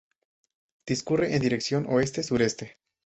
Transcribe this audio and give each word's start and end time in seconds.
Discurre 0.87 1.35
en 1.35 1.41
dirección 1.43 1.85
oeste-suroeste. 1.87 2.79